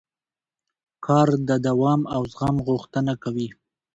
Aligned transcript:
کار 1.05 1.27
د 1.49 1.49
دوام 1.67 2.01
او 2.15 2.21
زغم 2.33 2.55
غوښتنه 2.67 3.13
کوي 3.23 3.47